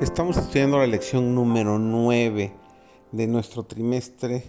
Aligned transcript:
Estamos 0.00 0.36
estudiando 0.36 0.78
la 0.78 0.86
lección 0.86 1.34
número 1.34 1.78
9 1.78 2.52
de 3.12 3.26
nuestro 3.26 3.62
trimestre 3.62 4.44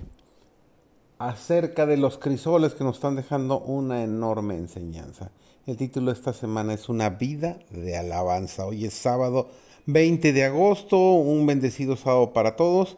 acerca 1.19 1.85
de 1.85 1.97
los 1.97 2.17
crisoles 2.17 2.73
que 2.73 2.85
nos 2.85 2.95
están 2.95 3.17
dejando 3.17 3.59
una 3.59 4.03
enorme 4.03 4.55
enseñanza. 4.55 5.31
El 5.67 5.75
título 5.75 6.11
de 6.11 6.17
esta 6.17 6.31
semana 6.31 6.73
es 6.73 6.87
Una 6.87 7.09
vida 7.09 7.59
de 7.69 7.97
alabanza. 7.97 8.65
Hoy 8.65 8.85
es 8.85 8.93
sábado 8.93 9.49
20 9.85 10.31
de 10.31 10.45
agosto, 10.45 10.97
un 10.97 11.45
bendecido 11.45 11.97
sábado 11.97 12.31
para 12.31 12.55
todos. 12.55 12.97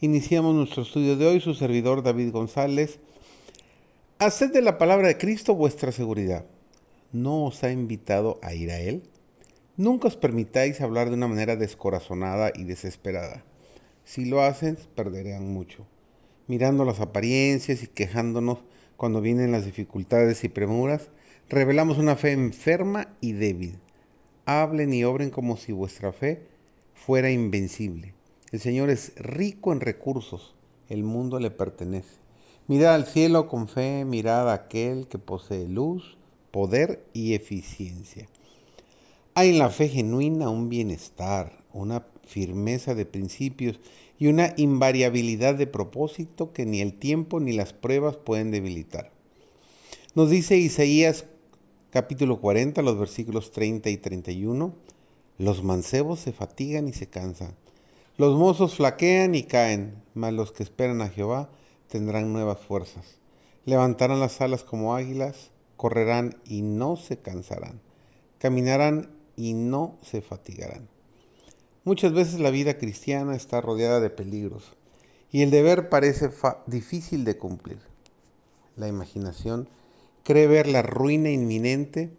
Iniciamos 0.00 0.56
nuestro 0.56 0.82
estudio 0.82 1.16
de 1.16 1.28
hoy, 1.28 1.40
su 1.40 1.54
servidor 1.54 2.02
David 2.02 2.32
González. 2.32 2.98
Haced 4.18 4.52
de 4.52 4.60
la 4.60 4.76
palabra 4.76 5.06
de 5.06 5.18
Cristo 5.18 5.54
vuestra 5.54 5.92
seguridad. 5.92 6.44
¿No 7.12 7.44
os 7.44 7.62
ha 7.62 7.70
invitado 7.70 8.40
a 8.42 8.54
ir 8.54 8.72
a 8.72 8.80
Él? 8.80 9.04
Nunca 9.76 10.08
os 10.08 10.16
permitáis 10.16 10.80
hablar 10.80 11.10
de 11.10 11.14
una 11.14 11.28
manera 11.28 11.54
descorazonada 11.54 12.50
y 12.56 12.64
desesperada. 12.64 13.44
Si 14.04 14.24
lo 14.24 14.42
hacen, 14.42 14.76
perderán 14.96 15.52
mucho. 15.52 15.86
Mirando 16.52 16.84
las 16.84 17.00
apariencias 17.00 17.82
y 17.82 17.86
quejándonos 17.86 18.58
cuando 18.98 19.22
vienen 19.22 19.52
las 19.52 19.64
dificultades 19.64 20.44
y 20.44 20.50
premuras, 20.50 21.08
revelamos 21.48 21.96
una 21.96 22.14
fe 22.14 22.32
enferma 22.32 23.08
y 23.22 23.32
débil. 23.32 23.78
Hablen 24.44 24.92
y 24.92 25.02
obren 25.02 25.30
como 25.30 25.56
si 25.56 25.72
vuestra 25.72 26.12
fe 26.12 26.42
fuera 26.92 27.30
invencible. 27.30 28.12
El 28.50 28.60
Señor 28.60 28.90
es 28.90 29.14
rico 29.16 29.72
en 29.72 29.80
recursos, 29.80 30.54
el 30.90 31.04
mundo 31.04 31.40
le 31.40 31.50
pertenece. 31.50 32.16
Mirad 32.68 32.96
al 32.96 33.06
cielo 33.06 33.48
con 33.48 33.66
fe, 33.66 34.04
mirad 34.04 34.50
a 34.50 34.52
aquel 34.52 35.08
que 35.08 35.16
posee 35.16 35.66
luz, 35.66 36.18
poder 36.50 37.02
y 37.14 37.32
eficiencia. 37.32 38.28
Hay 39.32 39.48
en 39.48 39.58
la 39.58 39.70
fe 39.70 39.88
genuina 39.88 40.50
un 40.50 40.68
bienestar, 40.68 41.61
una 41.72 42.06
firmeza 42.24 42.94
de 42.94 43.06
principios 43.06 43.80
y 44.18 44.28
una 44.28 44.54
invariabilidad 44.56 45.54
de 45.54 45.66
propósito 45.66 46.52
que 46.52 46.66
ni 46.66 46.80
el 46.80 46.94
tiempo 46.94 47.40
ni 47.40 47.52
las 47.52 47.72
pruebas 47.72 48.16
pueden 48.16 48.50
debilitar. 48.50 49.10
Nos 50.14 50.30
dice 50.30 50.56
Isaías 50.56 51.24
capítulo 51.90 52.40
40, 52.40 52.80
los 52.82 52.98
versículos 52.98 53.50
30 53.52 53.90
y 53.90 53.98
31, 53.98 54.74
los 55.38 55.62
mancebos 55.62 56.20
se 56.20 56.32
fatigan 56.32 56.88
y 56.88 56.92
se 56.92 57.08
cansan, 57.08 57.54
los 58.16 58.38
mozos 58.38 58.76
flaquean 58.76 59.34
y 59.34 59.42
caen, 59.42 60.02
mas 60.14 60.32
los 60.32 60.52
que 60.52 60.62
esperan 60.62 61.02
a 61.02 61.08
Jehová 61.08 61.50
tendrán 61.88 62.32
nuevas 62.32 62.60
fuerzas, 62.60 63.18
levantarán 63.66 64.20
las 64.20 64.40
alas 64.40 64.64
como 64.64 64.94
águilas, 64.94 65.50
correrán 65.76 66.36
y 66.46 66.62
no 66.62 66.96
se 66.96 67.18
cansarán, 67.18 67.80
caminarán 68.38 69.10
y 69.36 69.52
no 69.52 69.98
se 70.00 70.22
fatigarán. 70.22 70.88
Muchas 71.84 72.12
veces 72.12 72.38
la 72.38 72.50
vida 72.50 72.78
cristiana 72.78 73.34
está 73.34 73.60
rodeada 73.60 73.98
de 73.98 74.08
peligros 74.08 74.72
y 75.32 75.42
el 75.42 75.50
deber 75.50 75.88
parece 75.88 76.30
difícil 76.68 77.24
de 77.24 77.36
cumplir. 77.36 77.80
La 78.76 78.86
imaginación 78.86 79.68
cree 80.22 80.46
ver 80.46 80.68
la 80.68 80.82
ruina 80.82 81.30
inminente 81.30 82.16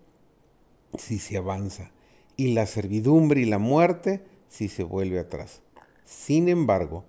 si 0.98 1.18
se 1.18 1.38
avanza 1.38 1.92
y 2.36 2.54
la 2.54 2.66
servidumbre 2.66 3.40
y 3.40 3.46
la 3.46 3.58
muerte 3.58 4.26
si 4.50 4.68
se 4.68 4.84
vuelve 4.84 5.20
atrás. 5.20 5.62
Sin 6.04 6.50
embargo, 6.50 7.06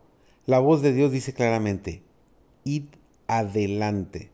la 0.47 0.61
voz 0.61 0.81
de 0.81 0.93
Dios 0.93 1.11
dice 1.11 1.33
claramente, 1.33 2.03
id 2.63 2.85
adelante. 3.27 4.31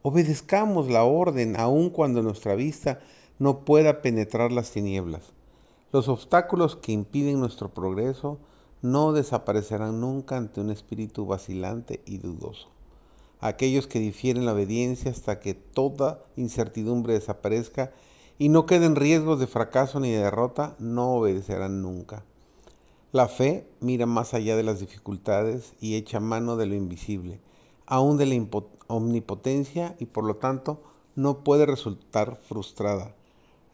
Obedezcamos 0.00 0.88
la 0.88 1.04
orden 1.04 1.54
aun 1.58 1.90
cuando 1.90 2.22
nuestra 2.22 2.54
vista 2.54 3.00
no 3.38 3.66
pueda 3.66 4.00
penetrar 4.00 4.52
las 4.52 4.70
tinieblas. 4.70 5.34
Los 5.90 6.08
obstáculos 6.08 6.76
que 6.76 6.92
impiden 6.92 7.40
nuestro 7.40 7.70
progreso 7.70 8.38
no 8.82 9.14
desaparecerán 9.14 10.02
nunca 10.02 10.36
ante 10.36 10.60
un 10.60 10.70
espíritu 10.70 11.24
vacilante 11.24 12.02
y 12.04 12.18
dudoso. 12.18 12.68
Aquellos 13.40 13.86
que 13.86 13.98
difieren 13.98 14.44
la 14.44 14.52
obediencia 14.52 15.10
hasta 15.10 15.40
que 15.40 15.54
toda 15.54 16.22
incertidumbre 16.36 17.14
desaparezca 17.14 17.90
y 18.38 18.50
no 18.50 18.66
queden 18.66 18.96
riesgos 18.96 19.40
de 19.40 19.46
fracaso 19.46 19.98
ni 19.98 20.10
de 20.10 20.18
derrota, 20.18 20.76
no 20.78 21.14
obedecerán 21.14 21.80
nunca. 21.80 22.22
La 23.10 23.26
fe 23.26 23.66
mira 23.80 24.04
más 24.04 24.34
allá 24.34 24.56
de 24.56 24.64
las 24.64 24.80
dificultades 24.80 25.72
y 25.80 25.94
echa 25.94 26.20
mano 26.20 26.56
de 26.56 26.66
lo 26.66 26.74
invisible, 26.74 27.40
aún 27.86 28.18
de 28.18 28.26
la 28.26 28.46
omnipotencia 28.88 29.96
y 29.98 30.04
por 30.04 30.24
lo 30.24 30.36
tanto 30.36 30.82
no 31.16 31.42
puede 31.44 31.64
resultar 31.64 32.38
frustrada. 32.42 33.14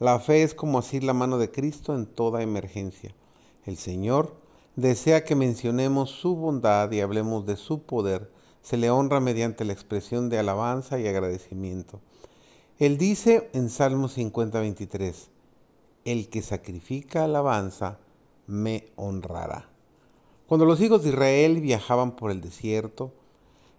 La 0.05 0.21
fe 0.21 0.43
es 0.43 0.53
como 0.53 0.79
asir 0.79 1.03
la 1.03 1.15
mano 1.15 1.39
de 1.39 1.51
Cristo 1.51 1.95
en 1.95 2.05
toda 2.05 2.43
emergencia. 2.43 3.15
El 3.65 3.79
Señor 3.79 4.35
desea 4.77 5.25
que 5.25 5.35
mencionemos 5.35 6.11
su 6.11 6.37
bondad 6.37 6.93
y 6.93 7.01
hablemos 7.01 7.47
de 7.47 7.57
su 7.57 7.85
poder. 7.85 8.31
Se 8.61 8.77
le 8.77 8.91
honra 8.91 9.21
mediante 9.21 9.65
la 9.65 9.73
expresión 9.73 10.29
de 10.29 10.39
alabanza 10.39 11.01
y 11.01 11.09
agradecimiento. 11.09 12.01
Él 12.79 12.99
dice 12.99 13.49
en 13.55 13.71
Salmo 13.71 14.09
50, 14.09 14.61
23, 14.61 15.31
El 16.05 16.29
que 16.29 16.43
sacrifica 16.43 17.25
alabanza 17.25 17.99
me 18.47 18.93
honrará. 18.97 19.71
Cuando 20.47 20.67
los 20.67 20.83
hijos 20.83 21.03
de 21.03 21.09
Israel 21.09 21.63
viajaban 21.63 22.15
por 22.15 22.31
el 22.31 22.43
desierto, 22.43 23.15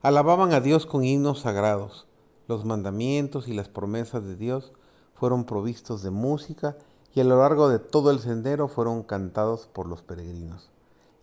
alababan 0.02 0.54
a 0.54 0.60
Dios 0.60 0.88
con 0.88 1.04
himnos 1.04 1.42
sagrados. 1.42 2.08
Los 2.48 2.66
mandamientos 2.66 3.48
y 3.48 3.54
las 3.54 3.70
promesas 3.70 4.26
de 4.26 4.36
Dios 4.36 4.74
fueron 5.16 5.46
provistos 5.46 6.04
de 6.04 6.12
música 6.12 6.78
y 7.14 7.22
a 7.22 7.24
lo 7.24 7.40
largo 7.40 7.70
de 7.70 7.80
todo 7.80 8.12
el 8.12 8.20
sendero 8.20 8.68
fueron 8.68 9.02
cantados 9.02 9.68
por 9.68 9.88
los 9.88 10.02
peregrinos. 10.04 10.70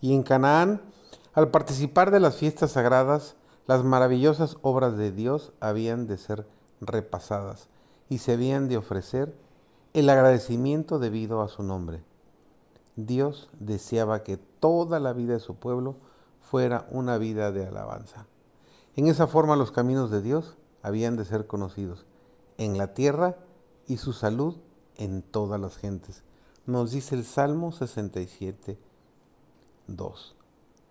Y 0.01 0.13
en 0.13 0.23
Canaán, 0.23 0.81
al 1.33 1.49
participar 1.49 2.11
de 2.11 2.19
las 2.19 2.35
fiestas 2.35 2.71
sagradas, 2.71 3.35
las 3.67 3.83
maravillosas 3.83 4.57
obras 4.61 4.97
de 4.97 5.11
Dios 5.11 5.53
habían 5.59 6.07
de 6.07 6.17
ser 6.17 6.45
repasadas 6.81 7.69
y 8.09 8.17
se 8.17 8.33
habían 8.33 8.67
de 8.67 8.77
ofrecer 8.77 9.33
el 9.93 10.09
agradecimiento 10.09 10.99
debido 10.99 11.41
a 11.41 11.47
su 11.47 11.63
nombre. 11.63 12.03
Dios 12.95 13.49
deseaba 13.59 14.23
que 14.23 14.37
toda 14.37 14.99
la 14.99 15.13
vida 15.13 15.33
de 15.33 15.39
su 15.39 15.55
pueblo 15.55 15.95
fuera 16.41 16.87
una 16.91 17.17
vida 17.17 17.51
de 17.51 17.67
alabanza. 17.67 18.25
En 18.95 19.07
esa 19.07 19.27
forma 19.27 19.55
los 19.55 19.71
caminos 19.71 20.11
de 20.11 20.21
Dios 20.21 20.55
habían 20.81 21.15
de 21.15 21.25
ser 21.25 21.47
conocidos 21.47 22.05
en 22.57 22.77
la 22.77 22.93
tierra 22.93 23.37
y 23.87 23.97
su 23.97 24.13
salud 24.13 24.55
en 24.97 25.21
todas 25.21 25.59
las 25.59 25.77
gentes. 25.77 26.23
Nos 26.65 26.91
dice 26.91 27.15
el 27.15 27.25
Salmo 27.25 27.71
67, 27.71 28.77
2. 29.87 30.35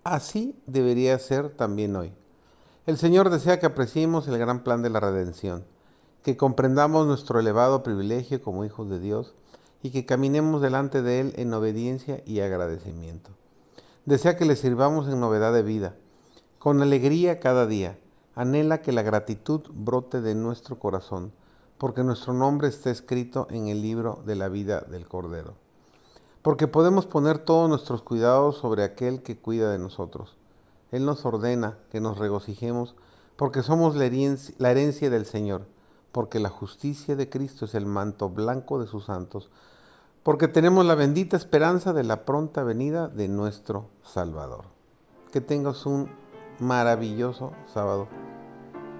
Así 0.04 0.56
debería 0.66 1.18
ser 1.18 1.50
también 1.50 1.96
hoy. 1.96 2.12
El 2.86 2.98
Señor 2.98 3.30
desea 3.30 3.60
que 3.60 3.66
apreciemos 3.66 4.26
el 4.28 4.38
gran 4.38 4.64
plan 4.64 4.82
de 4.82 4.90
la 4.90 5.00
redención, 5.00 5.64
que 6.22 6.36
comprendamos 6.36 7.06
nuestro 7.06 7.38
elevado 7.38 7.82
privilegio 7.82 8.42
como 8.42 8.64
hijos 8.64 8.90
de 8.90 8.98
Dios 8.98 9.34
y 9.82 9.90
que 9.90 10.04
caminemos 10.04 10.60
delante 10.60 11.02
de 11.02 11.20
Él 11.20 11.32
en 11.36 11.54
obediencia 11.54 12.22
y 12.26 12.40
agradecimiento. 12.40 13.30
Desea 14.04 14.36
que 14.36 14.44
le 14.44 14.56
sirvamos 14.56 15.08
en 15.08 15.20
novedad 15.20 15.52
de 15.52 15.62
vida, 15.62 15.94
con 16.58 16.82
alegría 16.82 17.40
cada 17.40 17.66
día. 17.66 17.98
Anhela 18.34 18.82
que 18.82 18.92
la 18.92 19.02
gratitud 19.02 19.62
brote 19.72 20.20
de 20.20 20.34
nuestro 20.34 20.78
corazón 20.78 21.32
porque 21.82 22.04
nuestro 22.04 22.32
nombre 22.32 22.68
está 22.68 22.90
escrito 22.90 23.48
en 23.50 23.66
el 23.66 23.82
libro 23.82 24.22
de 24.24 24.36
la 24.36 24.48
vida 24.48 24.82
del 24.82 25.08
Cordero. 25.08 25.54
Porque 26.40 26.68
podemos 26.68 27.06
poner 27.06 27.38
todos 27.38 27.68
nuestros 27.68 28.02
cuidados 28.02 28.58
sobre 28.58 28.84
aquel 28.84 29.24
que 29.24 29.36
cuida 29.36 29.68
de 29.72 29.80
nosotros. 29.80 30.36
Él 30.92 31.04
nos 31.04 31.24
ordena 31.26 31.78
que 31.90 32.00
nos 32.00 32.18
regocijemos 32.18 32.94
porque 33.34 33.64
somos 33.64 33.96
la 33.96 34.04
herencia, 34.06 35.10
del 35.10 35.26
Señor, 35.26 35.66
porque 36.12 36.38
la 36.38 36.50
justicia 36.50 37.16
de 37.16 37.28
Cristo 37.28 37.64
es 37.64 37.74
el 37.74 37.86
manto 37.86 38.30
blanco 38.30 38.80
de 38.80 38.86
sus 38.86 39.06
santos, 39.06 39.50
porque 40.22 40.46
tenemos 40.46 40.86
la 40.86 40.94
bendita 40.94 41.36
esperanza 41.36 41.92
de 41.92 42.04
la 42.04 42.24
pronta 42.24 42.62
venida 42.62 43.08
de 43.08 43.26
nuestro 43.26 43.88
Salvador. 44.04 44.66
Que 45.32 45.40
tengas 45.40 45.84
un 45.84 46.08
maravilloso 46.60 47.50
sábado 47.66 48.06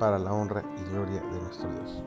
para 0.00 0.19
la 0.19 0.32
honra 0.32 0.64
y 0.81 0.90
gloria 0.90 1.20
de 1.20 1.40
nuestro 1.43 1.70
Dios. 1.70 2.02